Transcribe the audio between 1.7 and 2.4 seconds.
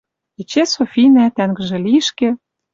лишкӹ